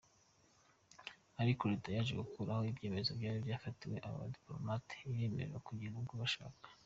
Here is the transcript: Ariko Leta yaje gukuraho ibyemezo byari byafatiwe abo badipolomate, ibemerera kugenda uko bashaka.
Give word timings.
Ariko 1.41 1.61
Leta 1.71 1.89
yaje 1.95 2.13
gukuraho 2.21 2.61
ibyemezo 2.71 3.09
byari 3.19 3.39
byafatiwe 3.45 3.95
abo 4.05 4.15
badipolomate, 4.21 4.95
ibemerera 5.05 5.63
kugenda 5.67 5.97
uko 6.03 6.13
bashaka. 6.21 6.65